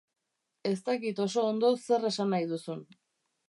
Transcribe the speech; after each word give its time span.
Ez 0.69 0.73
dakit 0.87 1.21
oso 1.27 1.45
ondo 1.51 1.71
zer 1.85 2.11
esan 2.13 2.35
nahi 2.35 2.51
duzun. 2.55 2.87